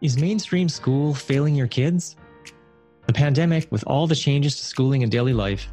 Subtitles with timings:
[0.00, 2.14] Is mainstream school failing your kids?
[3.06, 5.66] The pandemic, with all the changes to schooling and daily life,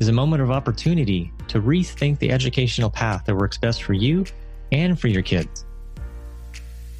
[0.00, 4.24] is a moment of opportunity to rethink the educational path that works best for you
[4.72, 5.64] and for your kids.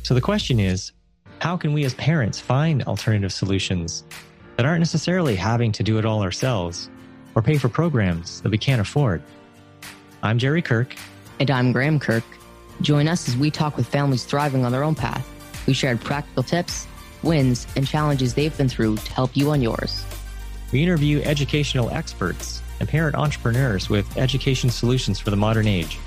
[0.04, 0.92] So the question is
[1.40, 4.04] how can we as parents find alternative solutions
[4.56, 6.90] that aren't necessarily having to do it all ourselves
[7.34, 9.20] or pay for programs that we can't afford?
[10.22, 10.94] I'm Jerry Kirk.
[11.40, 12.24] And I'm Graham Kirk.
[12.82, 15.28] Join us as we talk with families thriving on their own path
[15.68, 16.86] we shared practical tips,
[17.22, 20.02] wins, and challenges they've been through to help you on yours.
[20.72, 25.98] We interview educational experts and parent entrepreneurs with education solutions for the modern age,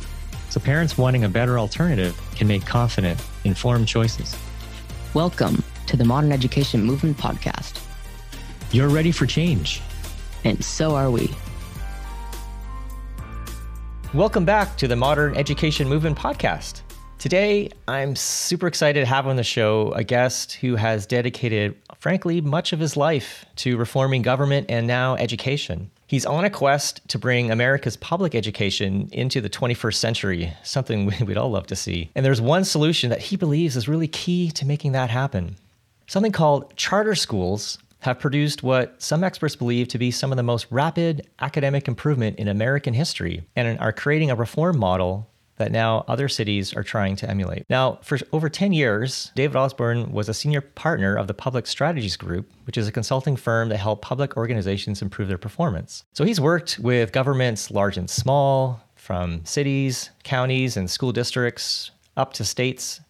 [0.50, 4.36] so parents wanting a better alternative can make confident, informed choices.
[5.14, 7.80] Welcome to the Modern Education Movement Podcast.
[8.72, 9.80] You're ready for change.
[10.44, 11.30] And so are we.
[14.12, 16.82] Welcome back to the Modern Education Movement Podcast.
[17.22, 22.42] Today, I'm super excited to have on the show a guest who has dedicated, frankly,
[22.42, 25.92] much of his life to reforming government and now education.
[26.08, 31.38] He's on a quest to bring America's public education into the 21st century, something we'd
[31.38, 32.10] all love to see.
[32.16, 35.58] And there's one solution that he believes is really key to making that happen.
[36.08, 40.44] Something called charter schools have produced what some experts believe to be some of the
[40.44, 45.28] most rapid academic improvement in American history and are creating a reform model
[45.62, 47.66] that now other cities are trying to emulate.
[47.70, 52.18] Now, for over 10 years, David Osborne was a senior partner of the Public Strategies
[52.18, 56.04] Group, which is a consulting firm that help public organizations improve their performance.
[56.14, 62.34] So he's worked with governments large and small, from cities, counties, and school districts up
[62.34, 63.02] to states,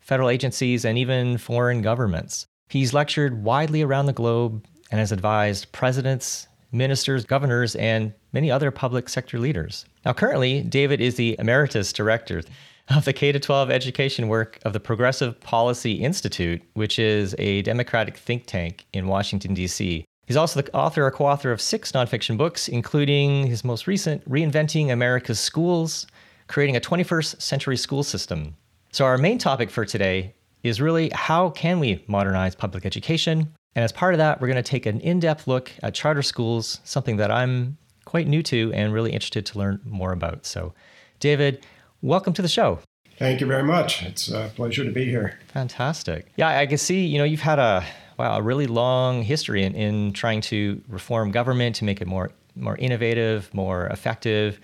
[0.00, 2.46] federal agencies, and even foreign governments.
[2.68, 8.70] He's lectured widely around the globe and has advised presidents, ministers, governors, and many other
[8.70, 9.84] public sector leaders.
[10.04, 12.42] Now, currently, David is the emeritus director
[12.88, 18.16] of the K 12 education work of the Progressive Policy Institute, which is a Democratic
[18.16, 20.04] think tank in Washington, D.C.
[20.26, 24.28] He's also the author or co author of six nonfiction books, including his most recent,
[24.28, 26.06] Reinventing America's Schools
[26.50, 28.56] Creating a 21st Century School System.
[28.90, 30.34] So, our main topic for today
[30.64, 33.54] is really how can we modernize public education?
[33.74, 36.22] And as part of that, we're going to take an in depth look at charter
[36.22, 40.44] schools, something that I'm quite new to and really interested to learn more about.
[40.44, 40.74] So,
[41.20, 41.64] David,
[42.02, 42.80] welcome to the show.
[43.18, 44.02] Thank you very much.
[44.02, 45.38] It's a pleasure to be here.
[45.52, 46.26] Fantastic.
[46.36, 47.84] Yeah, I can see, you know, you've had a
[48.18, 52.32] wow, a really long history in, in trying to reform government to make it more
[52.56, 54.58] more innovative, more effective.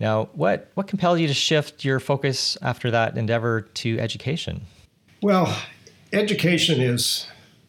[0.00, 4.62] Now, what what compelled you to shift your focus after that endeavor to education?
[5.20, 5.56] Well,
[6.12, 7.26] education is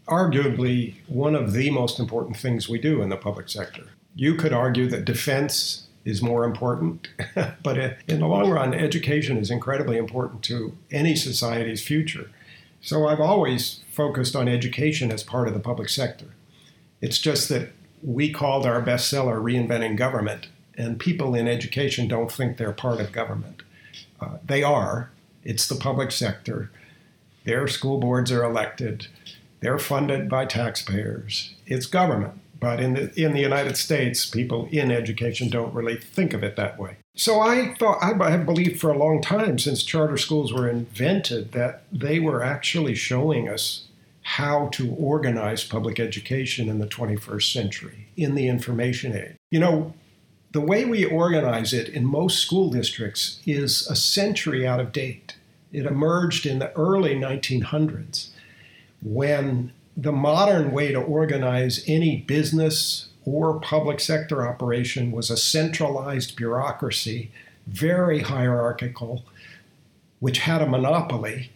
[0.07, 3.83] arguably one of the most important things we do in the public sector.
[4.15, 7.07] You could argue that defense is more important,
[7.63, 7.77] but
[8.07, 12.29] in the long run, education is incredibly important to any society's future.
[12.81, 16.27] So I've always focused on education as part of the public sector.
[17.01, 17.69] It's just that
[18.01, 20.47] we called our bestseller Reinventing Government,
[20.77, 23.63] and people in education don't think they're part of government.
[24.19, 25.11] Uh, they are,
[25.43, 26.69] it's the public sector.
[27.45, 29.07] Their school boards are elected,
[29.63, 32.33] they're funded by taxpayers, it's government.
[32.59, 36.55] But in the, in the United States, people in education don't really think of it
[36.55, 36.95] that way.
[37.15, 41.51] So I thought, I have believed for a long time, since charter schools were invented,
[41.51, 43.87] that they were actually showing us
[44.21, 49.35] how to organize public education in the 21st century, in the information age.
[49.51, 49.93] You know,
[50.53, 55.35] the way we organize it in most school districts is a century out of date.
[55.73, 58.29] It emerged in the early 1900s
[59.03, 66.35] when the modern way to organize any business or public sector operation was a centralized
[66.35, 67.31] bureaucracy,
[67.67, 69.23] very hierarchical,
[70.19, 71.51] which had a monopoly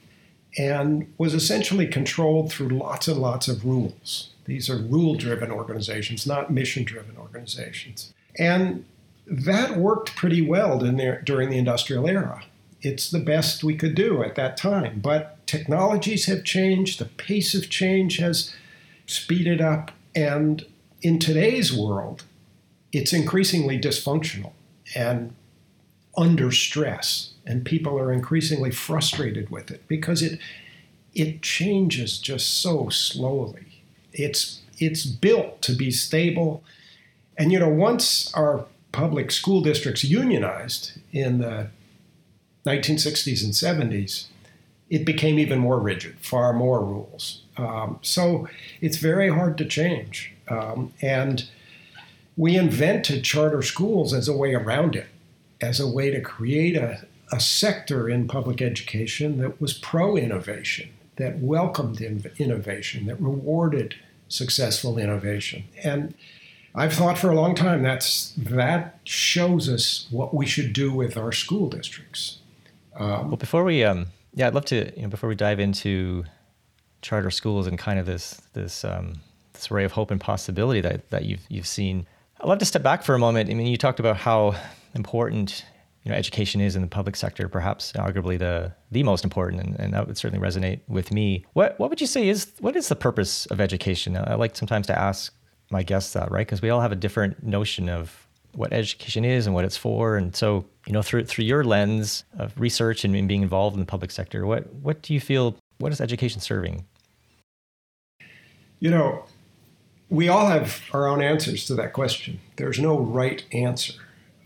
[0.58, 4.30] and was essentially controlled through lots and lots of rules.
[4.46, 8.14] These are rule driven organizations, not mission driven organizations.
[8.40, 8.86] And
[9.26, 12.44] that worked pretty well during the industrial era.
[12.82, 15.00] It's the best we could do at that time.
[15.00, 18.54] But technologies have changed, the pace of change has
[19.06, 20.66] speeded up, and
[21.02, 22.24] in today's world,
[22.92, 24.52] it's increasingly dysfunctional
[24.96, 25.34] and
[26.18, 30.40] under stress, and people are increasingly frustrated with it because it
[31.14, 33.84] it changes just so slowly.
[34.14, 36.64] It's it's built to be stable,
[37.38, 41.70] and you know once our public school districts unionized in the
[42.68, 44.28] 1960s and 70s,
[44.90, 47.42] it became even more rigid, far more rules.
[47.58, 48.48] Um, so
[48.82, 50.34] it's very hard to change.
[50.48, 51.50] Um, and
[52.38, 55.08] we invented charter schools as a way around it,
[55.60, 60.90] as a way to create a, a sector in public education that was pro innovation
[61.18, 62.00] that welcomed
[62.38, 63.96] innovation, that rewarded
[64.30, 65.66] successful innovation.
[65.84, 66.14] And
[66.74, 71.18] I've thought for a long time that's that shows us what we should do with
[71.18, 72.37] our school districts.
[72.98, 76.26] Um, well, before we, um, yeah, I'd love to, you know, before we dive into
[77.02, 79.22] charter schools and kind of this this um,
[79.54, 82.08] this array of hope and possibility that that you've you've seen,
[82.42, 83.50] I'd love to step back for a moment.
[83.50, 84.56] I mean, you talked about how
[84.96, 85.64] important
[86.04, 89.80] you know education is in the public sector, perhaps arguably the the most important, and,
[89.80, 91.46] and that would certainly resonate with me.
[91.54, 94.18] What what would you say is what is the purpose of education?
[94.18, 95.34] I like sometimes to ask
[95.70, 96.48] my guests that, right?
[96.48, 98.27] Because we all have a different notion of
[98.58, 102.24] what education is and what it's for, and so you know through through your lens
[102.40, 105.56] of research and, being involved in the public sector, what what do you feel?
[105.78, 106.86] What is education serving?
[108.80, 109.26] You know,
[110.10, 112.40] we all have our own answers to that question.
[112.56, 113.94] There's no right answer.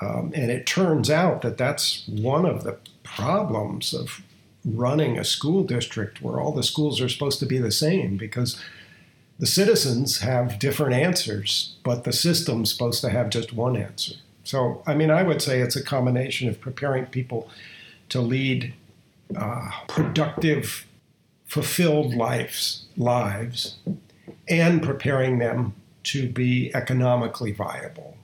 [0.01, 4.21] Um, and it turns out that that's one of the problems of
[4.65, 8.61] running a school district where all the schools are supposed to be the same because
[9.41, 14.13] the citizens have different answers, but the system's supposed to have just one answer.
[14.43, 17.49] So, I mean, I would say it's a combination of preparing people
[18.09, 18.75] to lead
[19.35, 20.85] uh, productive,
[21.47, 23.77] fulfilled lives, lives,
[24.47, 25.73] and preparing them
[26.03, 28.17] to be economically viable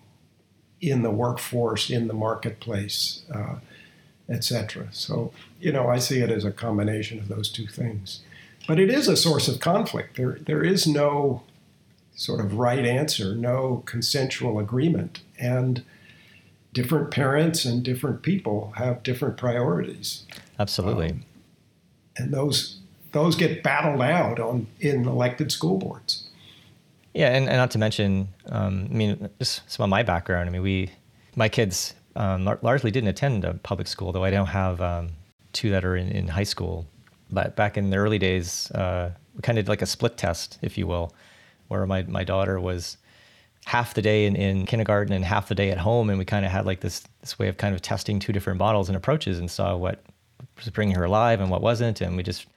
[0.82, 3.56] in the workforce, in the marketplace, uh,
[4.30, 4.90] etc.
[4.92, 8.22] So, you know, I see it as a combination of those two things.
[8.68, 10.18] But it is a source of conflict.
[10.18, 11.44] There, there is no
[12.16, 15.22] sort of right answer, no consensual agreement.
[15.40, 15.84] And
[16.74, 20.26] different parents and different people have different priorities.
[20.60, 21.12] Absolutely.
[21.12, 21.26] Um,
[22.18, 22.80] and those
[23.14, 26.30] those get battled out on in elected school boards.
[27.14, 30.48] Yeah, and, and not to mention, um, I mean, just some of my background.
[30.48, 30.92] I mean, we,
[31.36, 35.10] my kids um, largely didn't attend a public school, though I don't have um,
[35.52, 36.86] two that are in, in high school.
[37.30, 40.58] But back in the early days, uh, we kind of did like a split test,
[40.62, 41.14] if you will,
[41.68, 42.98] where my, my daughter was
[43.66, 46.10] half the day in, in kindergarten and half the day at home.
[46.10, 48.60] And we kind of had like this, this way of kind of testing two different
[48.60, 50.04] models and approaches and saw what
[50.56, 52.02] was bringing her alive and what wasn't.
[52.02, 52.48] And we just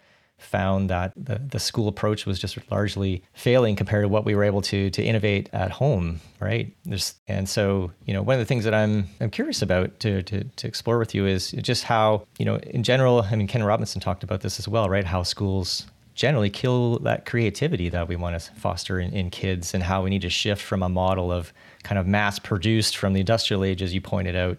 [0.40, 4.44] found that the, the school approach was just largely failing compared to what we were
[4.44, 6.74] able to to innovate at home, right?
[6.84, 10.22] There's, and so, you know, one of the things that I'm I'm curious about to,
[10.24, 13.62] to to explore with you is just how, you know, in general, I mean, Ken
[13.62, 15.04] Robinson talked about this as well, right?
[15.04, 19.82] How schools generally kill that creativity that we want to foster in, in kids and
[19.82, 21.52] how we need to shift from a model of
[21.82, 24.58] kind of mass produced from the industrial age, as you pointed out,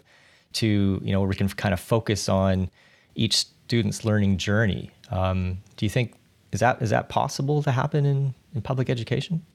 [0.53, 2.69] to, you know, where we can kind of focus on
[3.13, 6.13] each student's learning journey um, do you think
[6.51, 9.45] is that is that possible to happen in, in public education?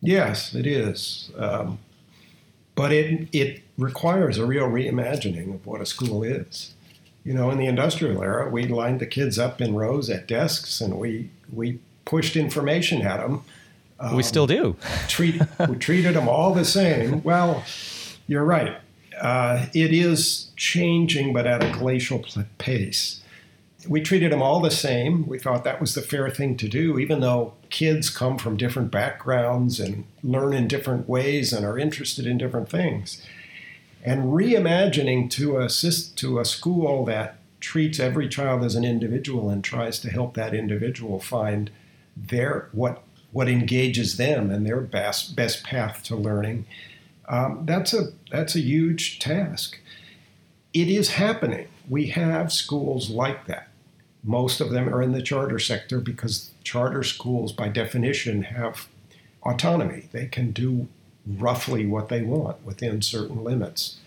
[0.00, 1.30] Yes, it is.
[1.38, 1.78] Um,
[2.74, 6.74] but it it requires a real reimagining of what a school is.
[7.24, 10.80] You know, in the industrial era, we lined the kids up in rows at desks,
[10.80, 13.42] and we we pushed information at them.
[13.98, 14.76] Um, we still do.
[15.08, 17.22] treat we treated them all the same.
[17.22, 17.64] Well,
[18.26, 18.76] you're right.
[19.20, 22.24] Uh, it is changing, but at a glacial
[22.58, 23.22] pace
[23.88, 25.26] we treated them all the same.
[25.26, 28.90] We thought that was the fair thing to do, even though kids come from different
[28.90, 33.22] backgrounds and learn in different ways and are interested in different things.
[34.04, 35.68] And reimagining to a,
[36.16, 40.54] to a school that treats every child as an individual and tries to help that
[40.54, 41.70] individual find
[42.16, 46.66] their what what engages them and their best best path to learning.
[47.26, 49.80] Um, that's a that's a huge task.
[50.72, 51.68] It is happening.
[51.88, 53.68] We have schools like that.
[54.24, 58.88] Most of them are in the charter sector because charter schools, by definition, have
[59.42, 60.08] autonomy.
[60.12, 60.88] They can do
[61.26, 63.98] roughly what they want within certain limits.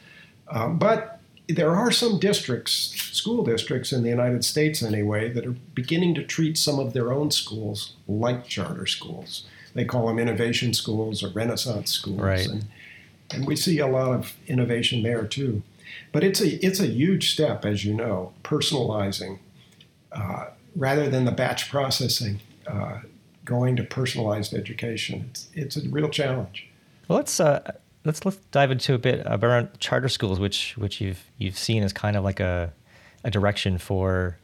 [0.50, 2.74] Um, but there are some districts,
[3.12, 7.14] school districts in the United States anyway, that are beginning to treat some of their
[7.14, 9.46] own schools like charter schools.
[9.74, 12.20] They call them innovation schools or renaissance schools.
[12.20, 12.48] Right.
[12.48, 12.66] And,
[13.32, 15.62] and we see a lot of innovation there too.
[16.12, 19.40] But it's a, it's a huge step, as you know, personalizing
[20.18, 23.00] uh, rather than the batch processing, uh,
[23.46, 25.30] going to personalized education.
[25.30, 26.68] It's, it's a real challenge.
[27.08, 27.72] Well, let's uh,
[28.04, 31.94] let's let's dive into a bit around charter schools, which which you've you've seen as
[31.94, 32.74] kind of like a
[33.24, 34.38] a direction for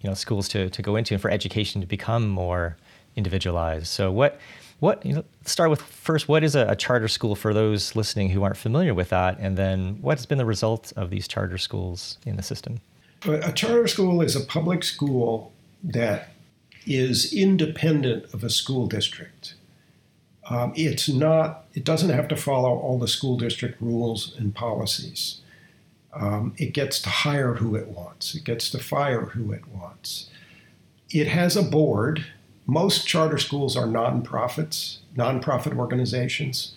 [0.00, 2.76] you know schools to to go into and for education to become more
[3.16, 3.86] individualized.
[3.88, 4.38] So what
[4.78, 8.30] what you know, start with first what is a, a, charter school for those listening
[8.30, 11.58] who aren't familiar with that and then what has been the result of these charter
[11.58, 12.80] schools in the system
[13.20, 16.30] but a charter school is a public school that
[16.86, 19.54] is independent of a school district.
[20.48, 25.40] Um, it's not, it doesn't have to follow all the school district rules and policies.
[26.12, 30.28] Um, it gets to hire who it wants, it gets to fire who it wants.
[31.10, 32.26] it has a board.
[32.66, 36.74] Most charter schools are nonprofits, nonprofit organizations.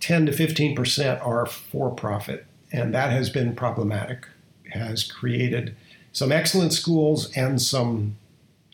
[0.00, 4.26] 10 to 15 percent are for profit, and that has been problematic.
[4.74, 5.74] Has created
[6.12, 8.16] some excellent schools and some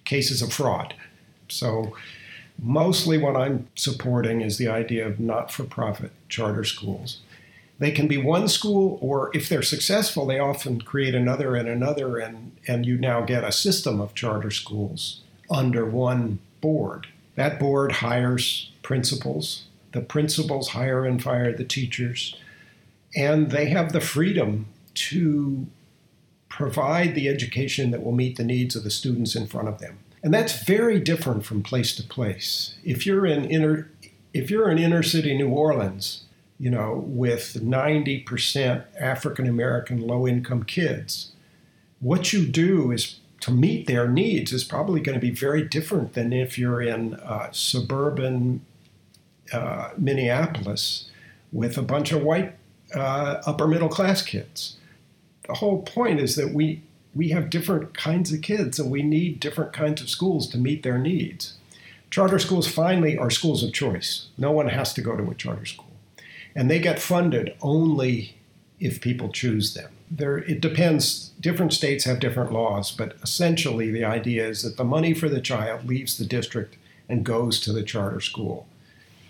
[0.04, 0.94] cases of fraud.
[1.48, 1.96] So,
[2.58, 7.18] mostly what I'm supporting is the idea of not for profit charter schools.
[7.78, 12.18] They can be one school, or if they're successful, they often create another and another,
[12.18, 17.06] and, and you now get a system of charter schools under one board.
[17.36, 19.64] That board hires principals.
[19.92, 22.36] The principals hire and fire the teachers,
[23.16, 25.66] and they have the freedom to
[26.50, 29.98] provide the education that will meet the needs of the students in front of them.
[30.22, 32.74] And that's very different from place to place.
[32.84, 33.90] If you're in inner
[34.34, 36.24] if you're in inner city New Orleans,
[36.58, 41.32] you know, with 90% African American low income kids,
[42.00, 46.12] what you do is to meet their needs is probably going to be very different
[46.12, 48.60] than if you're in uh, suburban
[49.52, 51.10] uh, Minneapolis
[51.50, 52.54] with a bunch of white
[52.94, 54.76] uh, upper middle class kids.
[55.50, 56.80] The whole point is that we
[57.12, 60.84] we have different kinds of kids and we need different kinds of schools to meet
[60.84, 61.54] their needs.
[62.08, 64.28] Charter schools finally are schools of choice.
[64.38, 65.90] No one has to go to a charter school.
[66.54, 68.36] And they get funded only
[68.78, 69.90] if people choose them.
[70.08, 71.30] There, it depends.
[71.40, 75.40] Different states have different laws, but essentially the idea is that the money for the
[75.40, 76.76] child leaves the district
[77.08, 78.68] and goes to the charter school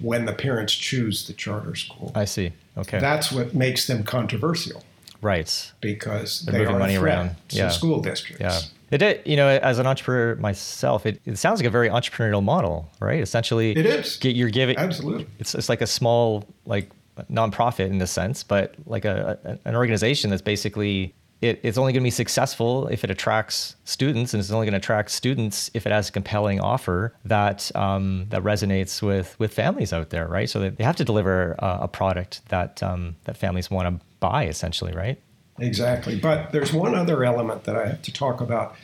[0.00, 2.12] when the parents choose the charter school.
[2.14, 2.52] I see.
[2.76, 2.98] Okay.
[2.98, 4.84] That's what makes them controversial.
[5.22, 5.72] Right.
[5.80, 7.30] Because They're they moving are money a around.
[7.48, 7.68] to Yeah.
[7.68, 8.40] school districts.
[8.40, 8.60] Yeah.
[8.90, 12.42] It did, you know, as an entrepreneur myself, it, it sounds like a very entrepreneurial
[12.42, 13.20] model, right?
[13.20, 14.16] Essentially, It is.
[14.16, 15.26] get- you're giving Absolutely.
[15.38, 16.90] it's it's like a small like
[17.30, 21.92] nonprofit in this sense, but like a, a- an organization that's basically it, it's only
[21.94, 25.70] going to be successful if it attracts students, and it's only going to attract students
[25.72, 30.26] if it has a compelling offer that um, that resonates with with families out there,
[30.28, 30.50] right?
[30.50, 34.04] So that they have to deliver a, a product that um, that families want to
[34.20, 35.20] buy, essentially, right?
[35.58, 36.18] Exactly.
[36.18, 38.76] But there's one other element that I have to talk about.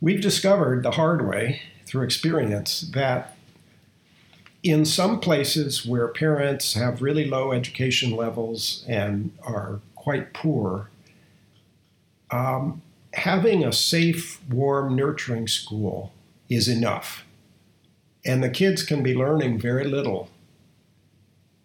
[0.00, 3.36] We've discovered the hard way through experience that
[4.62, 10.88] in some places where parents have really low education levels and are quite poor,
[12.30, 12.82] um,
[13.14, 16.12] having a safe, warm, nurturing school
[16.48, 17.24] is enough.
[18.24, 20.30] And the kids can be learning very little,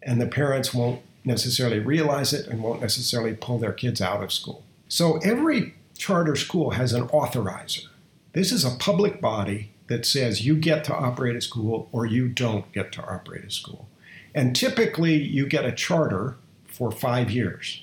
[0.02, 4.32] and the parents won't necessarily realize it and won't necessarily pull their kids out of
[4.32, 4.64] school.
[4.88, 7.86] So every charter school has an authorizer.
[8.32, 12.28] This is a public body that says you get to operate a school or you
[12.28, 13.88] don't get to operate a school.
[14.34, 17.82] And typically you get a charter for five years.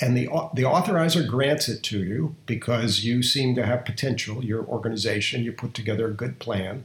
[0.00, 4.64] And the, the authorizer grants it to you because you seem to have potential, your
[4.64, 6.84] organization, you put together a good plan.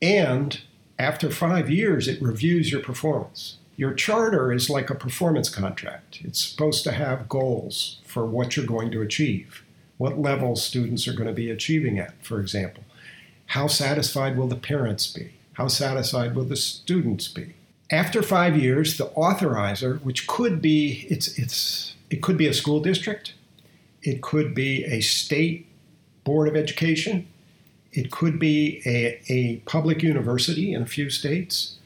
[0.00, 0.60] And
[0.98, 3.56] after five years, it reviews your performance.
[3.76, 6.20] Your charter is like a performance contract.
[6.22, 9.64] It's supposed to have goals for what you're going to achieve,
[9.96, 12.84] what level students are going to be achieving at, for example.
[13.46, 15.34] How satisfied will the parents be?
[15.54, 17.54] How satisfied will the students be?
[17.90, 22.80] After five years, the authorizer, which could be it's it's it could be a school
[22.80, 23.34] district,
[24.02, 25.66] it could be a state
[26.24, 27.28] board of education,
[27.92, 31.76] it could be a, a public university in a few states,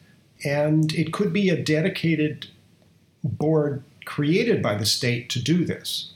[0.44, 2.48] and it could be a dedicated
[3.24, 6.12] board created by the state to do this.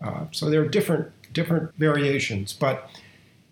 [0.00, 2.90] Uh, so there are different different variations, but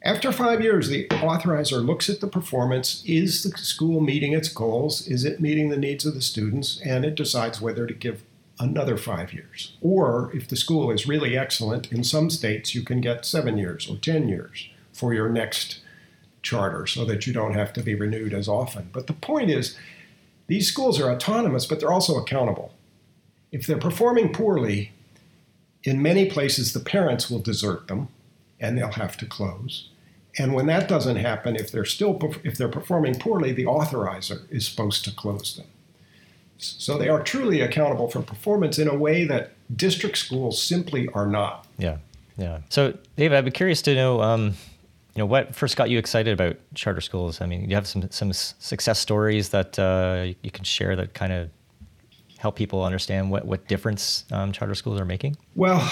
[0.04, 3.02] after five years, the authorizer looks at the performance.
[3.06, 5.08] Is the school meeting its goals?
[5.08, 6.78] Is it meeting the needs of the students?
[6.84, 8.22] And it decides whether to give
[8.58, 9.72] another five years.
[9.80, 13.88] Or if the school is really excellent, in some states you can get seven years
[13.88, 15.80] or 10 years for your next
[16.42, 18.90] charter so that you don't have to be renewed as often.
[18.92, 19.76] But the point is,
[20.46, 22.74] these schools are autonomous, but they're also accountable.
[23.52, 24.92] If they're performing poorly,
[25.82, 28.08] in many places the parents will desert them
[28.60, 29.88] and they'll have to close.
[30.36, 34.66] And when that doesn't happen, if they're still if they're performing poorly, the authorizer is
[34.66, 35.66] supposed to close them.
[36.58, 41.26] So they are truly accountable for performance in a way that district schools simply are
[41.26, 41.66] not.
[41.78, 41.98] Yeah,
[42.36, 42.60] yeah.
[42.68, 44.54] So, Dave, I'd be curious to know, um,
[45.14, 47.40] you know, what first got you excited about charter schools?
[47.40, 51.32] I mean, you have some some success stories that uh, you can share that kind
[51.32, 51.50] of
[52.38, 55.36] help people understand what what difference um, charter schools are making.
[55.54, 55.88] Well,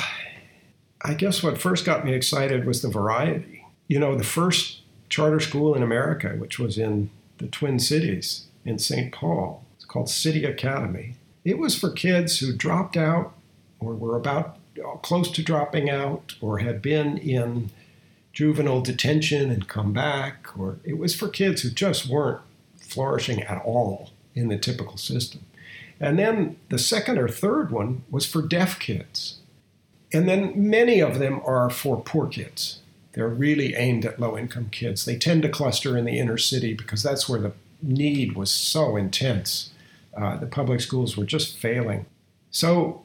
[1.02, 3.64] I guess what first got me excited was the variety.
[3.86, 8.78] You know, the first charter school in America, which was in the Twin Cities in
[8.78, 9.12] St.
[9.12, 11.14] Paul, it's called City Academy.
[11.44, 13.34] It was for kids who dropped out
[13.78, 14.58] or were about
[15.02, 17.70] close to dropping out or had been in
[18.32, 22.40] juvenile detention and come back, or it was for kids who just weren't
[22.76, 25.44] flourishing at all in the typical system.
[26.00, 29.38] And then the second or third one was for deaf kids.
[30.12, 32.80] And then many of them are for poor kids.
[33.12, 35.04] They're really aimed at low income kids.
[35.04, 38.96] They tend to cluster in the inner city because that's where the need was so
[38.96, 39.70] intense.
[40.16, 42.06] Uh, the public schools were just failing.
[42.50, 43.02] So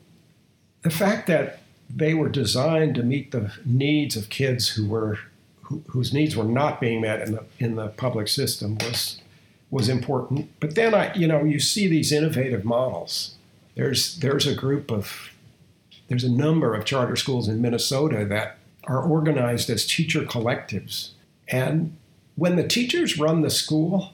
[0.82, 5.20] the fact that they were designed to meet the needs of kids who were
[5.64, 9.22] who, whose needs were not being met in the in the public system was
[9.70, 10.50] was important.
[10.60, 13.36] But then I, you know, you see these innovative models.
[13.76, 15.32] There's there's a group of
[16.08, 21.10] there's a number of charter schools in Minnesota that are organized as teacher collectives.
[21.50, 21.98] And
[22.36, 24.14] when the teachers run the school,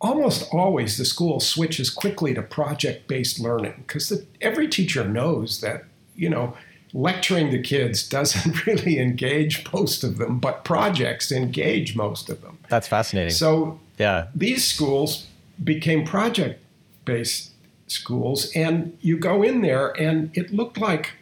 [0.00, 5.84] almost always the school switches quickly to project based learning because every teacher knows that,
[6.14, 6.54] you know,
[6.94, 12.58] lecturing the kids doesn't really engage most of them, but projects engage most of them.
[12.68, 13.32] That's fascinating.
[13.32, 15.26] So, yeah, these schools
[15.62, 16.62] became project
[17.04, 17.50] based
[17.88, 21.12] schools, and you go in there, and it looked like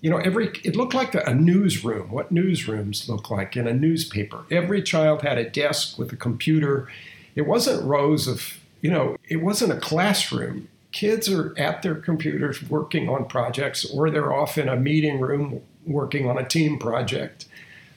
[0.00, 2.10] you know, every it looked like a newsroom.
[2.10, 4.44] What newsrooms look like in a newspaper.
[4.50, 6.88] Every child had a desk with a computer.
[7.34, 10.68] It wasn't rows of, you know, it wasn't a classroom.
[10.96, 15.60] Kids are at their computers working on projects, or they're off in a meeting room
[15.86, 17.44] working on a team project.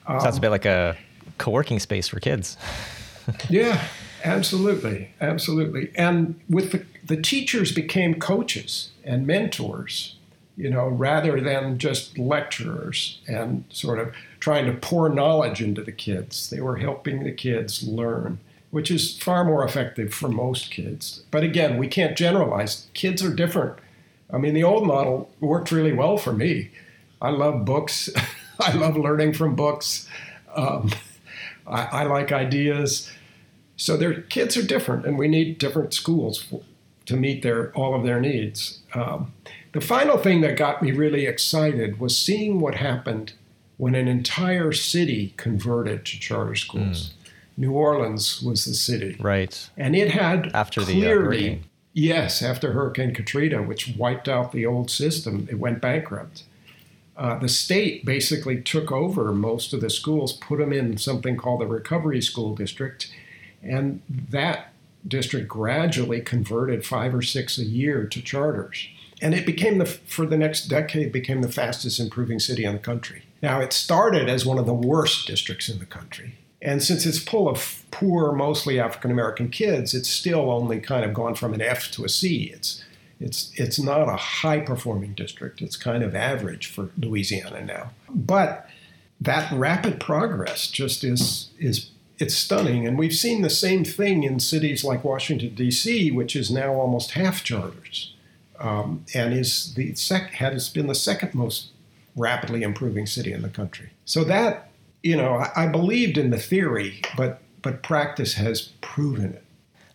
[0.06, 0.98] Um, Sounds a bit like a
[1.38, 2.58] co-working space for kids.
[3.48, 3.82] yeah,
[4.22, 5.90] absolutely, absolutely.
[5.94, 10.16] And with the the teachers became coaches and mentors
[10.60, 15.90] you know, rather than just lecturers and sort of trying to pour knowledge into the
[15.90, 16.50] kids.
[16.50, 18.38] They were helping the kids learn,
[18.70, 21.22] which is far more effective for most kids.
[21.30, 22.86] But again, we can't generalize.
[22.94, 23.78] Kids are different.
[24.32, 26.70] I mean, the old model worked really well for me.
[27.20, 28.08] I love books.
[28.60, 30.08] I love learning from books.
[30.54, 30.90] Um,
[31.66, 33.10] I, I, like ideas.
[33.76, 36.62] So their kids are different, and we need different schools for,
[37.06, 38.80] to meet their all of their needs.
[38.94, 39.32] Um,
[39.72, 43.32] the final thing that got me really excited was seeing what happened
[43.76, 47.10] when an entire city converted to charter schools.
[47.10, 47.12] Mm.
[47.60, 49.16] New Orleans was the city.
[49.20, 49.70] Right.
[49.76, 51.64] And it had after clearly, the uh, hurricane.
[51.92, 56.44] Yes, after Hurricane Katrina, which wiped out the old system, it went bankrupt.
[57.16, 61.60] Uh, the state basically took over most of the schools, put them in something called
[61.60, 63.12] the Recovery School District,
[63.62, 64.72] and that
[65.06, 68.88] district gradually converted five or six a year to charters
[69.20, 72.78] and it became the for the next decade became the fastest improving city in the
[72.78, 73.22] country.
[73.42, 76.34] Now it started as one of the worst districts in the country.
[76.62, 81.14] And since it's full of poor, mostly African American kids, it's still only kind of
[81.14, 82.50] gone from an F to a C.
[82.54, 82.84] It's
[83.18, 85.62] it's it's not a high performing district.
[85.62, 87.90] It's kind of average for Louisiana now.
[88.08, 88.68] But
[89.20, 92.86] that rapid progress just is is it's stunning.
[92.86, 97.12] And we've seen the same thing in cities like Washington D.C., which is now almost
[97.12, 98.14] half charters
[98.58, 101.68] um, and is the sec- has been the second most
[102.14, 103.90] rapidly improving city in the country.
[104.04, 104.69] So that
[105.02, 109.44] you know, I, I believed in the theory, but but practice has proven it.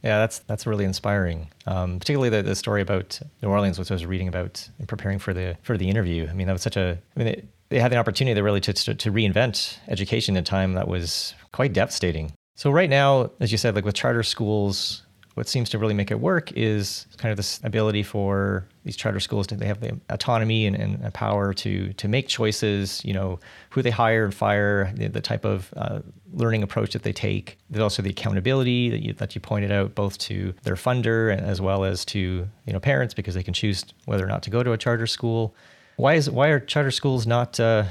[0.03, 1.49] Yeah, that's that's really inspiring.
[1.65, 5.17] Um, particularly the, the story about New Orleans, which I was reading about in preparing
[5.17, 6.27] for the for the interview.
[6.29, 6.99] I mean, that was such a.
[7.15, 10.41] I mean, it, they had the opportunity to really to, to, to reinvent education in
[10.41, 12.31] a time that was quite devastating.
[12.55, 15.01] So right now, as you said, like with charter schools,
[15.35, 19.19] what seems to really make it work is kind of this ability for these charter
[19.19, 23.39] schools to they have the autonomy and, and power to to make choices you know
[23.69, 25.99] who they hire and fire the, the type of uh,
[26.33, 27.57] learning approach that they take.
[27.69, 31.45] There's also the accountability that you that you pointed out both to their funder and
[31.45, 34.49] as well as to you know parents because they can choose whether or not to
[34.49, 35.53] go to a charter school.
[35.97, 37.85] Why is why are charter schools not uh,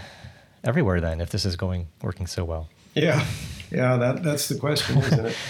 [0.62, 2.68] everywhere then if this is going working so well?
[2.94, 3.24] Yeah.
[3.70, 5.36] Yeah that that's the question isn't it?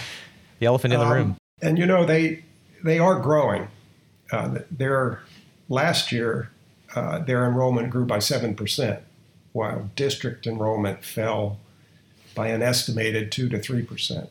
[0.57, 2.43] The elephant in the um, room and you know they
[2.83, 3.67] they are growing.
[4.31, 5.21] Uh, their
[5.69, 6.51] last year,
[6.95, 9.01] uh, their enrollment grew by seven percent,
[9.53, 11.59] while district enrollment fell
[12.33, 14.29] by an estimated two to three percent.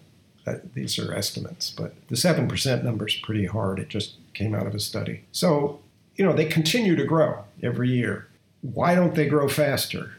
[0.74, 3.78] These are estimates, but the seven percent number is pretty hard.
[3.78, 5.24] It just came out of a study.
[5.32, 5.80] So
[6.16, 8.28] you know they continue to grow every year.
[8.60, 10.12] Why don't they grow faster?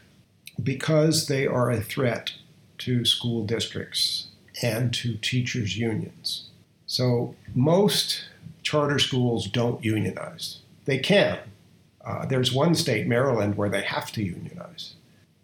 [0.62, 2.32] Because they are a threat
[2.78, 4.28] to school districts
[4.62, 6.45] and to teachers' unions.
[6.86, 8.24] So most
[8.62, 10.60] charter schools don't unionize.
[10.84, 11.38] They can.
[12.04, 14.94] Uh, there's one state, Maryland, where they have to unionize.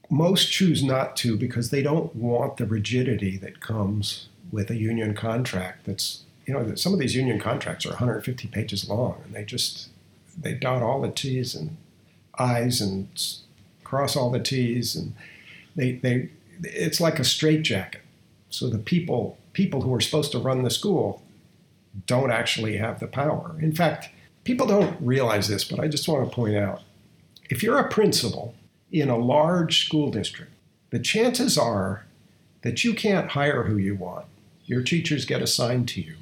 [0.09, 5.15] Most choose not to because they don't want the rigidity that comes with a union
[5.15, 5.87] contract.
[5.87, 9.89] That's you know some of these union contracts are 150 pages long, and they just
[10.39, 11.77] they dot all the T's and
[12.39, 13.09] I's and
[13.83, 15.15] cross all the T's, and
[15.75, 16.29] they they
[16.63, 18.03] it's like a straitjacket.
[18.51, 21.23] So the people people who are supposed to run the school
[22.07, 23.57] don't actually have the power.
[23.61, 24.09] In fact,
[24.45, 26.83] people don't realize this, but I just want to point out
[27.51, 28.55] if you're a principal
[28.91, 30.53] in a large school district,
[30.91, 32.05] the chances are
[32.63, 34.27] that you can't hire who you want.
[34.67, 36.17] Your teachers get assigned to you.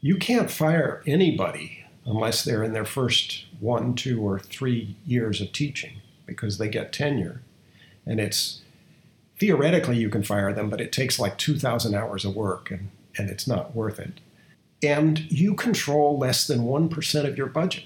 [0.00, 5.52] You can't fire anybody unless they're in their first one, two, or three years of
[5.52, 7.42] teaching because they get tenure.
[8.06, 8.62] And it's
[9.38, 13.28] theoretically you can fire them, but it takes like 2,000 hours of work and, and
[13.30, 14.20] it's not worth it.
[14.82, 17.84] And you control less than 1% of your budget.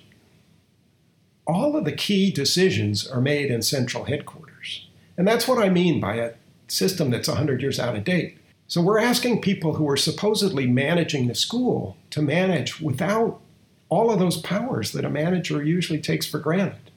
[1.46, 4.88] All of the key decisions are made in central headquarters.
[5.16, 6.32] And that's what I mean by a
[6.68, 8.38] system that's 100 years out of date.
[8.66, 13.40] So we're asking people who are supposedly managing the school to manage without
[13.88, 16.90] all of those powers that a manager usually takes for granted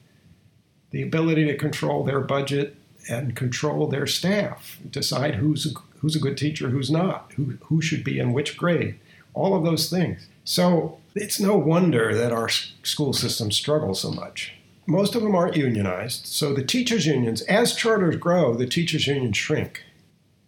[0.90, 2.76] the ability to control their budget
[3.08, 7.82] and control their staff, decide who's a, who's a good teacher, who's not, who, who
[7.82, 8.98] should be in which grade,
[9.36, 10.26] all of those things.
[10.42, 14.54] So it's no wonder that our school system struggles so much.
[14.86, 19.36] Most of them aren't unionized, so the teachers' unions, as charters grow, the teachers' unions
[19.36, 19.84] shrink.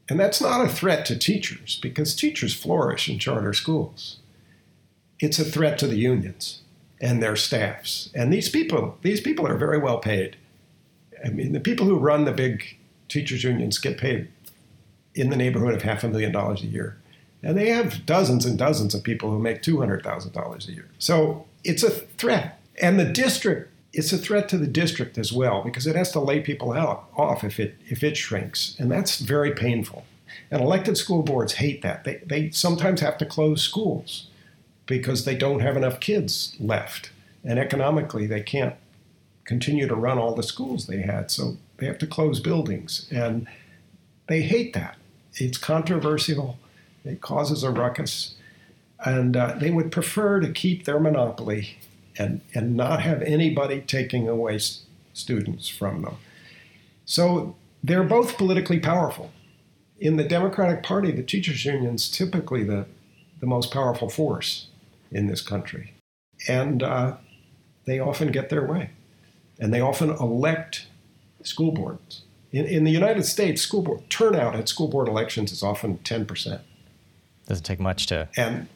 [0.08, 4.18] And that's not a threat to teachers because teachers flourish in charter schools.
[5.20, 6.62] It's a threat to the unions
[7.00, 8.10] and their staffs.
[8.14, 10.36] And these people, these people are very well paid.
[11.24, 14.28] I mean, the people who run the big teachers unions get paid
[15.14, 16.97] in the neighborhood of half a million dollars a year.
[17.42, 20.88] And they have dozens and dozens of people who make $200,000 a year.
[20.98, 22.60] So it's a threat.
[22.80, 26.20] And the district, it's a threat to the district as well because it has to
[26.20, 28.76] lay people out off if it if it shrinks.
[28.78, 30.04] And that's very painful.
[30.50, 32.04] And elected school boards hate that.
[32.04, 34.28] They, they sometimes have to close schools
[34.86, 37.10] because they don't have enough kids left.
[37.44, 38.74] And economically, they can't
[39.44, 41.30] continue to run all the schools they had.
[41.30, 43.06] So they have to close buildings.
[43.10, 43.46] And
[44.28, 44.96] they hate that.
[45.34, 46.58] It's controversial,
[47.08, 48.34] it causes a ruckus.
[49.04, 51.78] And uh, they would prefer to keep their monopoly
[52.18, 56.16] and, and not have anybody taking away s- students from them.
[57.04, 59.30] So they're both politically powerful.
[59.98, 62.86] In the Democratic Party, the teachers' union's typically the,
[63.40, 64.66] the most powerful force
[65.10, 65.94] in this country.
[66.48, 67.16] And uh,
[67.86, 68.90] they often get their way.
[69.58, 70.86] And they often elect
[71.42, 72.22] school boards.
[72.52, 76.60] In, in the United States, school board turnout at school board elections is often 10%.
[77.48, 78.68] Doesn't take much to And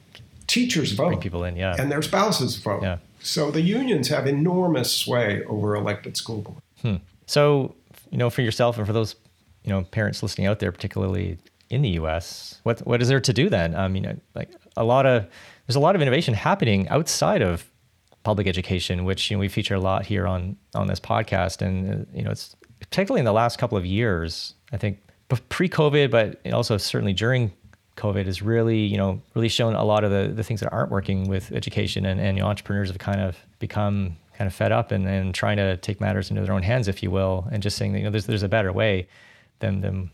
[0.48, 1.08] teachers vote.
[1.08, 1.54] bring people in.
[1.56, 1.76] Yeah.
[1.78, 2.82] And their spouses vote.
[2.82, 2.98] Yeah.
[3.20, 7.00] So the unions have enormous sway over elected school boards.
[7.26, 7.74] So,
[8.11, 9.14] you know, for yourself and for those,
[9.62, 11.38] you know, parents listening out there, particularly
[11.70, 13.76] in the U.S., what what is there to do then?
[13.76, 15.26] I mean, like a lot of
[15.66, 17.70] there's a lot of innovation happening outside of
[18.24, 22.02] public education, which you know we feature a lot here on on this podcast, and
[22.02, 24.54] uh, you know, it's particularly in the last couple of years.
[24.72, 24.98] I think
[25.48, 27.52] pre-COVID, but also certainly during
[27.96, 30.90] COVID has really, you know, really shown a lot of the, the things that aren't
[30.90, 34.72] working with education and, and you know, entrepreneurs have kind of become kind of fed
[34.72, 37.62] up and, and trying to take matters into their own hands, if you will, and
[37.62, 39.07] just saying that, you know, there's, there's a better way
[39.59, 40.11] than, than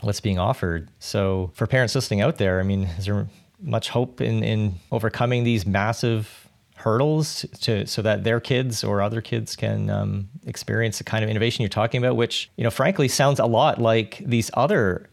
[0.00, 0.88] what's being offered.
[0.98, 3.26] So for parents listening out there, I mean, is there
[3.60, 9.20] much hope in, in overcoming these massive hurdles to so that their kids or other
[9.20, 13.06] kids can um, experience the kind of innovation you're talking about, which, you know, frankly
[13.06, 15.08] sounds a lot like these other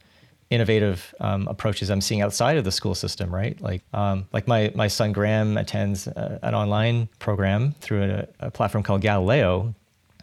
[0.50, 3.60] innovative um, approaches I'm seeing outside of the school system, right?
[3.62, 8.52] Like, um, like my my son Graham attends a, an online program through a, a,
[8.52, 9.74] platform called Galileo.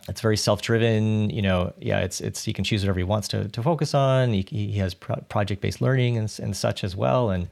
[0.08, 1.30] It's very self-driven.
[1.30, 4.32] You know, yeah, it's it's he can choose whatever he wants to to focus on.
[4.32, 7.30] He, he has pro- project-based learning and, and such as well.
[7.30, 7.48] And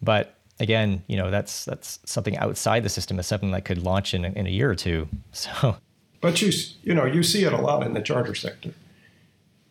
[0.00, 3.16] but again, you know, that's that's something outside the system.
[3.16, 5.08] That's something that could launch in a, in a year or two.
[5.32, 5.76] So.
[6.20, 8.72] But you you know you see it a lot in the charter sector,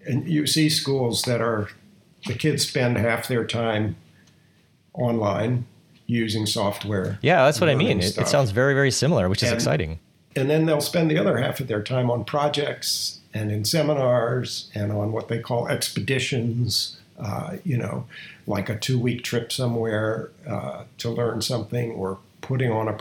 [0.06, 1.69] and you see schools that are
[2.25, 3.95] the kids spend half their time
[4.93, 5.65] online
[6.05, 7.17] using software.
[7.21, 7.99] Yeah, that's what I mean.
[7.99, 9.99] It, it, sounds very, very similar, which is And- exciting.
[10.36, 14.71] And then they'll spend the other half of their time on projects and in seminars
[14.73, 18.05] and on what they call expeditions, uh, you know,
[18.47, 22.93] like a two week trip somewhere uh, to learn something or putting on a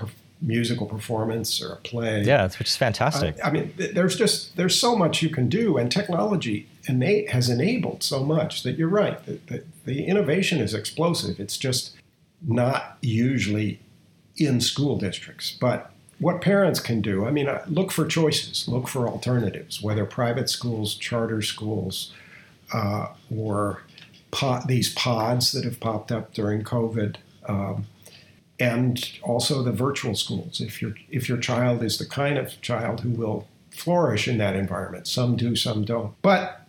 [0.43, 2.23] musical performance or a play.
[2.23, 3.37] Yeah, which is fantastic.
[3.43, 7.49] I, I mean, there's just there's so much you can do, and technology innate has
[7.49, 9.25] enabled so much that you're right.
[9.27, 11.39] That, that the innovation is explosive.
[11.39, 11.95] It's just
[12.47, 13.81] not usually
[14.37, 17.25] in school districts, but what parents can do.
[17.27, 22.13] I mean, uh, look for choices, look for alternatives, whether private schools, charter schools,
[22.73, 23.83] uh, or
[24.31, 27.17] pod, these pods that have popped up during COVID.
[27.47, 27.87] Um,
[28.63, 30.61] and also the virtual schools.
[30.61, 34.55] If your if your child is the kind of child who will flourish in that
[34.55, 36.15] environment, some do, some don't.
[36.23, 36.61] But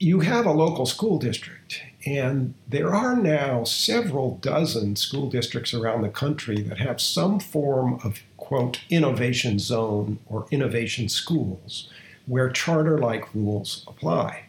[0.00, 6.02] you have a local school district, and there are now several dozen school districts around
[6.02, 11.88] the country that have some form of, quote, innovation zone or innovation schools
[12.26, 14.46] where charter like rules apply.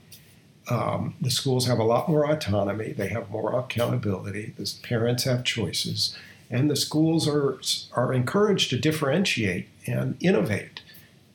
[0.68, 5.44] Um, the schools have a lot more autonomy, they have more accountability, the parents have
[5.44, 6.18] choices,
[6.50, 7.60] and the schools are,
[7.94, 10.82] are encouraged to differentiate and innovate.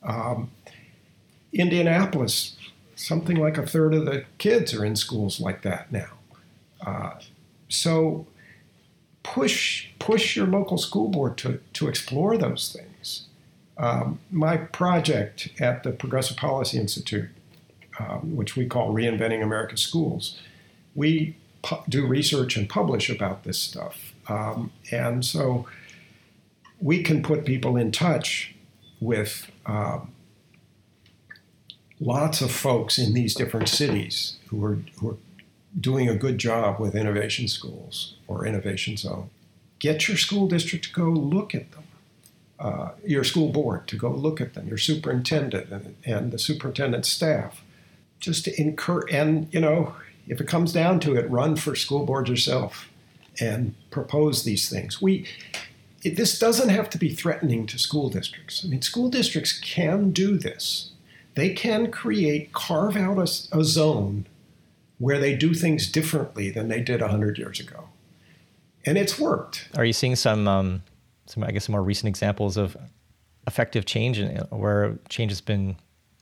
[0.03, 0.51] Um,
[1.53, 2.55] Indianapolis,
[2.95, 6.11] something like a third of the kids are in schools like that now.
[6.85, 7.13] Uh,
[7.69, 8.25] so
[9.23, 13.27] push push your local school board to, to explore those things.
[13.77, 17.29] Um, my project at the Progressive Policy Institute,
[17.99, 20.39] um, which we call Reinventing America's Schools,
[20.95, 24.10] we pu- do research and publish about this stuff.
[24.27, 25.67] Um, and so
[26.79, 28.55] we can put people in touch
[28.99, 30.11] with um,
[31.99, 35.17] lots of folks in these different cities who are, who are
[35.79, 39.29] doing a good job with innovation schools or innovation zone.
[39.79, 41.83] Get your school district to go look at them.
[42.59, 47.09] Uh, your school board to go look at them, your superintendent and, and the superintendent's
[47.09, 47.63] staff.
[48.19, 49.95] Just to incur, and you know,
[50.27, 52.90] if it comes down to it, run for school board yourself
[53.41, 55.01] and propose these things.
[55.01, 55.25] We,
[56.03, 58.63] it, this doesn't have to be threatening to school districts.
[58.63, 60.91] I mean, school districts can do this.
[61.35, 64.27] They can create, carve out a, a zone
[64.97, 67.89] where they do things differently than they did 100 years ago.
[68.85, 69.69] And it's worked.
[69.75, 70.83] Are you seeing some, um,
[71.25, 72.77] some I guess, some more recent examples of
[73.47, 75.75] effective change in, where change has been?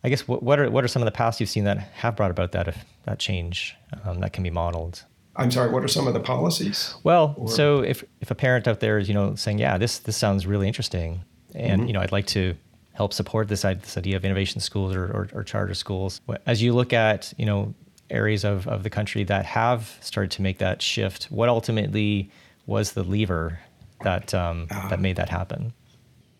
[0.03, 2.15] I guess what, what are what are some of the past you've seen that have
[2.15, 5.03] brought about that that change um, that can be modeled?
[5.35, 5.71] I'm sorry.
[5.71, 6.95] What are some of the policies?
[7.03, 7.49] Well, or?
[7.49, 10.45] so if if a parent out there is you know saying, yeah, this this sounds
[10.45, 11.21] really interesting,
[11.55, 11.87] and mm-hmm.
[11.87, 12.55] you know I'd like to
[12.93, 16.19] help support this this idea of innovation schools or, or, or charter schools.
[16.45, 17.73] As you look at you know
[18.09, 22.29] areas of, of the country that have started to make that shift, what ultimately
[22.65, 23.59] was the lever
[24.03, 25.73] that um, uh, that made that happen?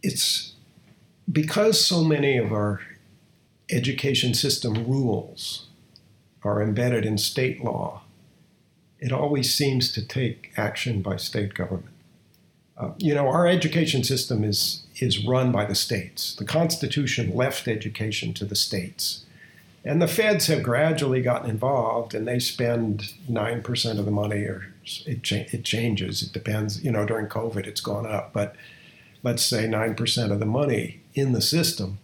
[0.02, 0.56] It's
[1.32, 2.82] because so many of our
[3.70, 5.68] education system rules
[6.44, 8.02] are embedded in state law.
[9.00, 11.94] It always seems to take action by state government.
[12.78, 16.36] Uh, you know, our education system is is run by the states.
[16.36, 19.26] The Constitution left education to the states.
[19.86, 24.74] And the feds have gradually gotten involved and they spend 9% of the money, or
[25.06, 26.22] it, cha- it changes.
[26.22, 26.84] It depends.
[26.84, 28.56] You know, during COVID, it's gone up, but
[29.24, 32.00] let's say 9% of the money in the system.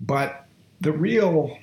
[0.00, 0.46] But
[0.80, 1.58] the real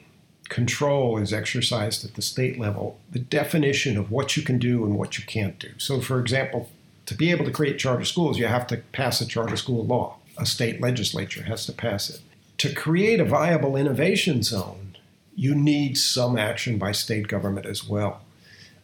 [0.50, 4.98] control is exercised at the state level, the definition of what you can do and
[4.98, 5.70] what you can't do.
[5.78, 6.70] So, for example,
[7.06, 10.18] to be able to create charter schools, you have to pass a charter school law.
[10.38, 12.22] A state legislature has to pass it.
[12.60, 14.98] To create a viable innovation zone,
[15.36, 18.22] you need some action by state government as well.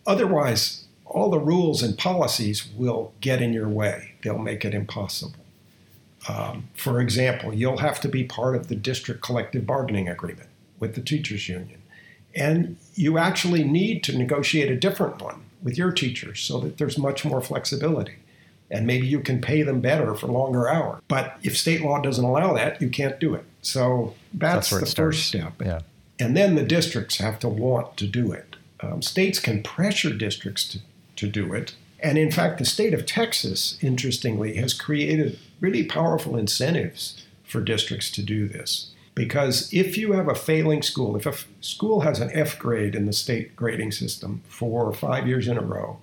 [0.07, 5.39] Otherwise, all the rules and policies will get in your way, they'll make it impossible.
[6.27, 10.95] Um, for example, you'll have to be part of the district collective bargaining agreement with
[10.95, 11.81] the teachers union.
[12.35, 16.97] And you actually need to negotiate a different one with your teachers so that there's
[16.97, 18.15] much more flexibility.
[18.69, 21.01] And maybe you can pay them better for longer hours.
[21.07, 23.45] But if state law doesn't allow that, you can't do it.
[23.61, 25.53] So that's, that's the first step.
[25.63, 25.81] Yeah.
[26.19, 28.55] And then the districts have to want to do it.
[28.81, 30.79] Um, states can pressure districts to,
[31.15, 31.75] to do it.
[31.99, 38.11] And in fact, the state of Texas, interestingly, has created really powerful incentives for districts
[38.11, 38.91] to do this.
[39.15, 42.95] Because if you have a failing school, if a f- school has an F grade
[42.95, 45.99] in the state grading system for five years in a row,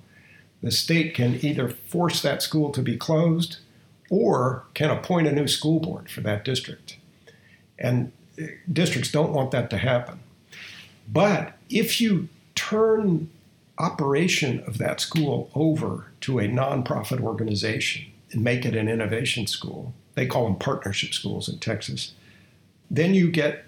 [0.62, 3.58] the state can either force that school to be closed
[4.08, 6.96] or can appoint a new school board for that district.
[7.78, 10.20] And eh, districts don't want that to happen.
[11.06, 13.30] But if you turn
[13.78, 19.92] operation of that school over to a nonprofit organization and make it an innovation school,
[20.14, 22.12] they call them partnership schools in Texas,
[22.92, 23.64] then you get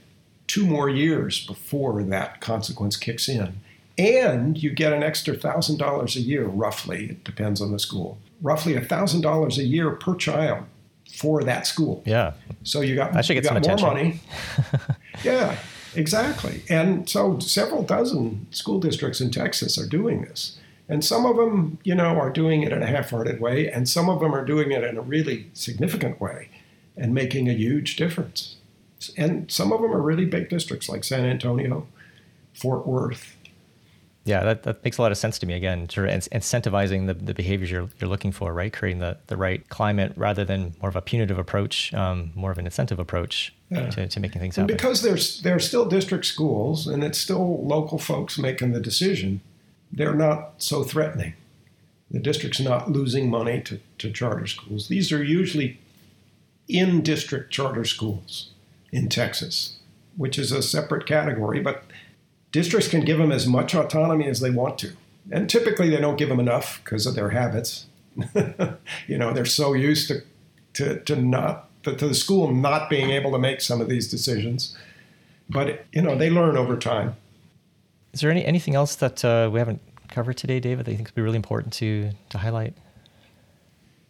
[0.47, 3.61] two more years before that consequence kicks in.
[3.97, 8.75] And you get an extra $1,000 a year, roughly, it depends on the school, roughly
[8.75, 10.65] a $1,000 a year per child
[11.17, 12.03] for that school.
[12.05, 12.33] Yeah.
[12.65, 14.21] So you got, I should get you got more money.
[15.25, 15.57] yeah,
[15.95, 16.63] exactly.
[16.69, 20.59] And so several dozen school districts in Texas are doing this.
[20.89, 24.11] And some of them, you know, are doing it in a half-hearted way, and some
[24.11, 26.51] of them are doing it in a really significant way
[26.97, 28.57] and making a huge difference.
[29.17, 31.87] And some of them are really big districts like San Antonio,
[32.53, 33.37] Fort Worth,
[34.27, 35.53] yeah, that, that makes a lot of sense to me.
[35.53, 38.73] Again, sort of incentivizing the, the behaviors you're, you're looking for, right?
[38.73, 42.57] Creating the, the right climate rather than more of a punitive approach, um, more of
[42.57, 43.55] an incentive approach.
[43.71, 44.77] to, to making things And happen.
[44.77, 49.43] because there's they're still district schools and it's still local folks making the decision,
[49.93, 51.35] they're not so threatening.
[52.11, 54.89] The district's not losing money to, to charter schools.
[54.89, 55.81] These are usually
[56.67, 58.54] in district charter schools
[58.95, 59.77] in Texas,
[60.17, 61.83] which is a separate category, but
[62.53, 64.93] districts can give them as much autonomy as they want to.
[65.33, 67.87] And typically they don't give them enough because of their habits.
[69.09, 70.23] you know, they're so used to,
[70.75, 74.77] to, to not to, the school not being able to make some of these decisions.
[75.51, 77.17] But you know, they learn over time.
[78.13, 80.87] Is there any anything else that uh, we haven't covered today, David?
[80.87, 82.75] That you think would be really important to to highlight?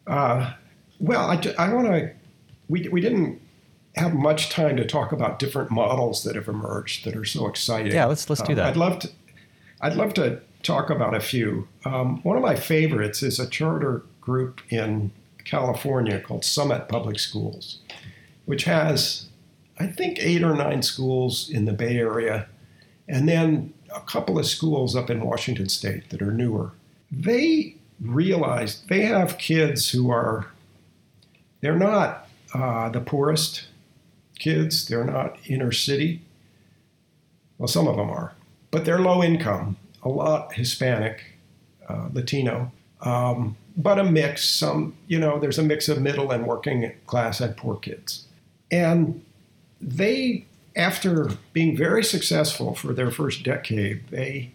[0.06, 0.52] Uh,
[1.00, 2.12] well, I, I want to.
[2.68, 3.40] We, we didn't
[3.96, 7.92] have much time to talk about different models that have emerged that are so exciting.
[7.92, 8.66] Yeah, let's let's do Um, that.
[8.68, 9.10] I'd love to.
[9.80, 11.68] I'd love to talk about a few.
[11.84, 15.10] Um, one of my favorites is a charter group in
[15.44, 17.78] California called Summit Public Schools,
[18.46, 19.26] which has,
[19.78, 22.46] I think, eight or nine schools in the Bay Area,
[23.06, 26.72] and then a couple of schools up in Washington State that are newer.
[27.12, 30.46] They realize they have kids who are,
[31.60, 33.66] they're not uh, the poorest
[34.38, 36.22] kids, they're not inner city.
[37.58, 38.34] Well, some of them are,
[38.70, 41.36] but they're low income, a lot Hispanic,
[41.88, 44.48] uh, Latino, um, but a mix.
[44.48, 48.26] Some, you know, there's a mix of middle and working class and poor kids.
[48.70, 49.24] And
[49.80, 54.50] they, after being very successful for their first decade, they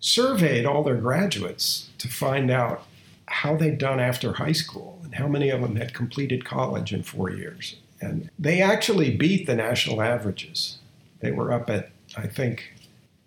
[0.00, 2.84] surveyed all their graduates to find out
[3.26, 7.02] how they'd done after high school and how many of them had completed college in
[7.02, 7.76] four years.
[8.02, 10.78] And they actually beat the national averages.
[11.20, 12.72] They were up at, I think,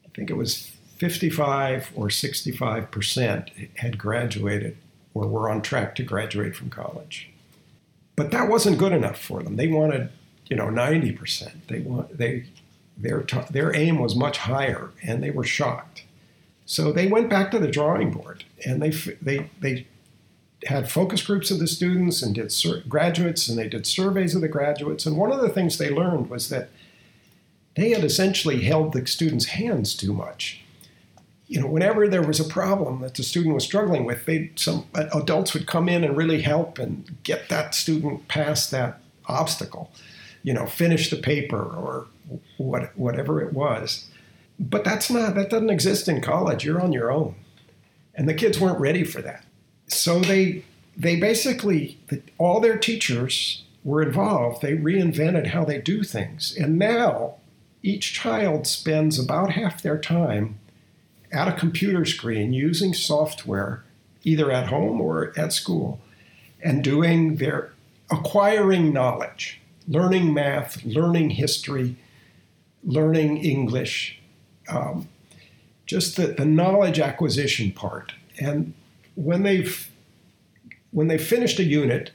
[0.05, 4.77] I think it was 55 or 65 percent had graduated
[5.13, 7.29] or were on track to graduate from college.
[8.15, 9.55] But that wasn't good enough for them.
[9.55, 10.09] They wanted,
[10.47, 11.67] you know, 90 percent.
[11.67, 12.45] They want they
[12.97, 16.03] their t- their aim was much higher, and they were shocked.
[16.65, 19.87] So they went back to the drawing board, and they they they
[20.65, 24.41] had focus groups of the students and did sur- graduates, and they did surveys of
[24.41, 25.05] the graduates.
[25.05, 26.69] And one of the things they learned was that
[27.75, 30.61] they had essentially held the students' hands too much.
[31.47, 34.87] You know, whenever there was a problem that the student was struggling with, they some
[34.95, 39.91] adults would come in and really help and get that student past that obstacle.
[40.41, 42.07] You know, finish the paper or
[42.57, 44.07] what, whatever it was.
[44.59, 46.63] But that's not that doesn't exist in college.
[46.63, 47.35] You're on your own,
[48.15, 49.45] and the kids weren't ready for that.
[50.05, 50.63] So they
[50.95, 51.97] they basically
[52.37, 54.61] all their teachers were involved.
[54.61, 57.37] They reinvented how they do things, and now
[57.81, 60.59] each child spends about half their time
[61.31, 63.83] at a computer screen using software,
[64.23, 65.99] either at home or at school,
[66.61, 67.73] and doing their
[68.11, 71.95] acquiring knowledge, learning math, learning history,
[72.83, 74.21] learning English,
[74.69, 75.07] um,
[75.87, 78.13] just the, the knowledge acquisition part.
[78.39, 78.75] And
[79.15, 79.89] when they've
[80.95, 82.11] when they finished a unit,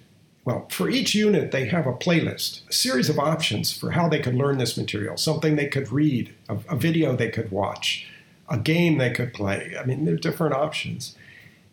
[0.47, 4.19] well, for each unit they have a playlist, a series of options for how they
[4.19, 8.09] could learn this material, something they could read, a, a video they could watch,
[8.49, 9.77] a game they could play.
[9.79, 11.15] I mean, there are different options.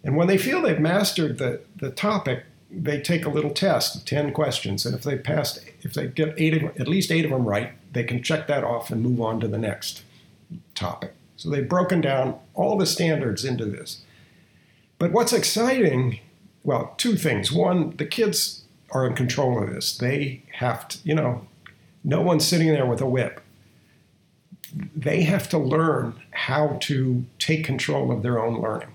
[0.04, 4.04] And when they feel they've mastered the, the topic, they take a little test of
[4.04, 4.86] 10 questions.
[4.86, 7.72] And if they passed, if they get eight of, at least eight of them right,
[7.94, 10.04] they can check that off and move on to the next
[10.76, 11.14] topic.
[11.38, 14.02] So they've broken down all the standards into this.
[15.00, 16.20] But what's exciting,
[16.68, 17.50] well, two things.
[17.50, 19.98] One, the kids are in control of this.
[19.98, 21.48] They have to, you know,
[22.04, 23.40] no one's sitting there with a whip.
[24.94, 28.90] They have to learn how to take control of their own learning.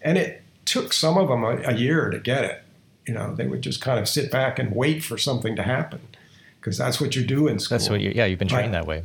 [0.00, 2.62] And it took some of them a, a year to get it.
[3.08, 6.00] You know, they would just kind of sit back and wait for something to happen
[6.60, 7.76] because that's what you do in school.
[7.76, 8.82] That's what you, yeah, you've been trained Right.
[8.82, 9.02] that way.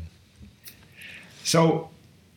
[1.44, 1.90] So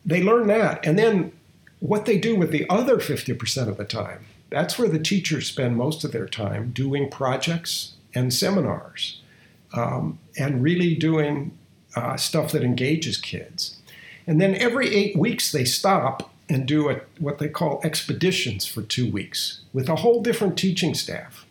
[0.03, 0.83] they learn that.
[0.83, 1.31] And then
[1.79, 5.77] what they do with the other 50% of the time, that's where the teachers spend
[5.77, 9.21] most of their time doing projects and seminars
[9.73, 11.57] um, and really doing
[11.95, 13.77] uh, stuff that engages kids.
[14.25, 18.81] And then every eight weeks, they stop and do a, what they call expeditions for
[18.81, 21.45] two weeks with a whole different teaching staff.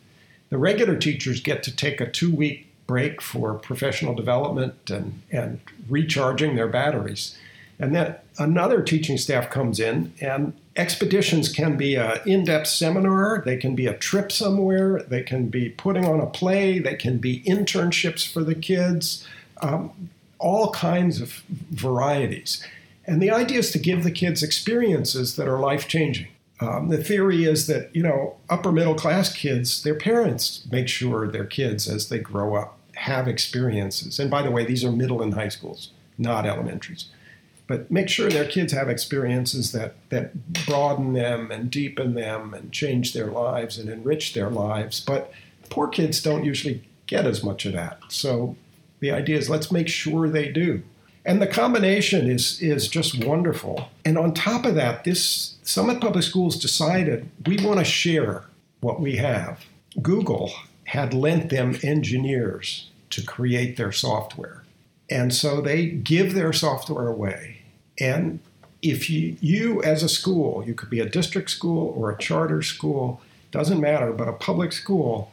[0.49, 5.61] The regular teachers get to take a two week break for professional development and, and
[5.87, 7.37] recharging their batteries.
[7.79, 13.43] And then another teaching staff comes in, and expeditions can be an in depth seminar,
[13.45, 17.17] they can be a trip somewhere, they can be putting on a play, they can
[17.17, 19.27] be internships for the kids,
[19.61, 20.09] um,
[20.39, 22.65] all kinds of varieties.
[23.05, 26.29] And the idea is to give the kids experiences that are life changing.
[26.61, 31.27] Um, the theory is that, you know, upper middle class kids, their parents make sure
[31.27, 34.19] their kids, as they grow up, have experiences.
[34.19, 37.05] And by the way, these are middle and high schools, not elementaries.
[37.69, 42.71] But make sure their kids have experiences that, that broaden them and deepen them and
[42.71, 44.99] change their lives and enrich their lives.
[44.99, 45.31] But
[45.69, 47.99] poor kids don't usually get as much of that.
[48.07, 48.55] So
[49.01, 50.81] the idea is let's make sure they do.
[51.23, 53.89] And the combination is, is just wonderful.
[54.03, 58.45] And on top of that, this Summit Public Schools decided we want to share
[58.81, 59.63] what we have.
[60.01, 60.51] Google
[60.85, 64.63] had lent them engineers to create their software.
[65.07, 67.58] And so they give their software away.
[67.99, 68.39] And
[68.81, 72.61] if you, you as a school, you could be a district school or a charter
[72.61, 73.21] school,
[73.51, 75.31] doesn't matter, but a public school,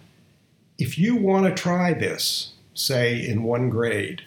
[0.78, 4.22] if you want to try this, say in one grade,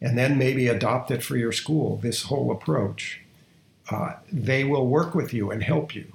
[0.00, 3.20] and then maybe adopt it for your school, this whole approach,
[3.90, 6.12] uh, they will work with you and help you.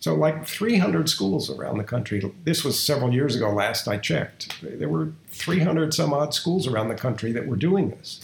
[0.00, 2.22] So, like 300 schools around the country.
[2.44, 4.60] This was several years ago, last I checked.
[4.62, 8.22] There were 300 some odd schools around the country that were doing this.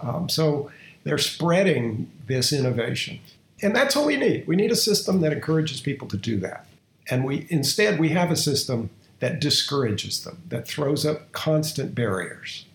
[0.00, 0.72] Um, so,
[1.04, 3.20] they're spreading this innovation.
[3.62, 4.46] And that's all we need.
[4.46, 6.66] We need a system that encourages people to do that.
[7.10, 8.90] And we instead we have a system
[9.20, 12.66] that discourages them, that throws up constant barriers.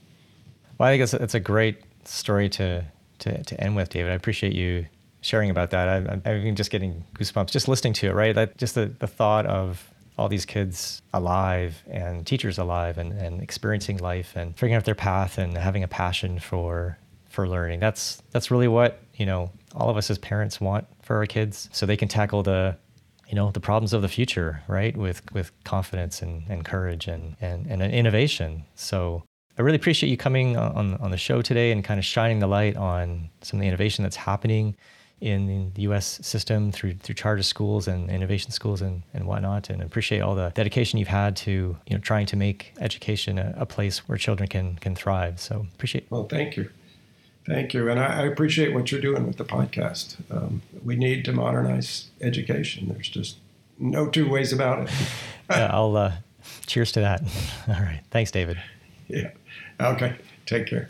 [0.77, 2.85] Well, I think it's, it's a great story to,
[3.19, 4.11] to, to end with, David.
[4.11, 4.85] I appreciate you
[5.19, 5.89] sharing about that.
[6.25, 8.33] I, I'm just getting goosebumps just listening to it, right?
[8.33, 13.41] That just the, the thought of all these kids alive and teachers alive and, and
[13.41, 16.97] experiencing life and figuring out their path and having a passion for
[17.37, 17.79] for learning.
[17.79, 21.69] That's that's really what, you know, all of us as parents want for our kids
[21.71, 22.75] so they can tackle the
[23.27, 27.35] you know the problems of the future right with with confidence and, and courage and,
[27.39, 29.21] and and innovation so
[29.59, 32.47] I really appreciate you coming on on the show today and kind of shining the
[32.47, 34.75] light on some of the innovation that's happening
[35.21, 36.19] in the U.S.
[36.21, 40.51] system through through charter schools and innovation schools and, and whatnot, and appreciate all the
[40.53, 44.47] dedication you've had to you know trying to make education a, a place where children
[44.47, 45.39] can can thrive.
[45.39, 46.05] So appreciate.
[46.11, 46.69] Well, thank you,
[47.47, 50.17] thank you, and I, I appreciate what you're doing with the podcast.
[50.29, 52.89] Um, we need to modernize education.
[52.89, 53.37] There's just
[53.79, 54.91] no two ways about it.
[55.49, 56.13] yeah, I'll uh,
[56.65, 57.21] cheers to that.
[57.67, 58.61] All right, thanks, David.
[59.07, 59.31] Yeah.
[59.79, 60.15] Okay.
[60.45, 60.89] Take care.